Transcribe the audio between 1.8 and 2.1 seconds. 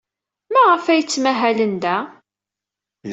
da?